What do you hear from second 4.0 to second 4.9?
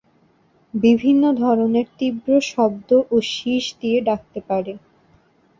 ডাকতে পারে।